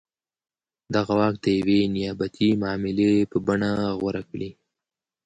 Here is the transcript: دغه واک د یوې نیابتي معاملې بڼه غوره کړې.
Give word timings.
دغه 0.95 1.13
واک 1.19 1.35
د 1.43 1.45
یوې 1.57 1.79
نیابتي 1.95 2.49
معاملې 2.61 3.11
بڼه 3.45 3.71
غوره 3.99 4.23
کړې. 4.29 4.49